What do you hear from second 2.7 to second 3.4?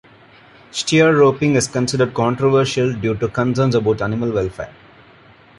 due to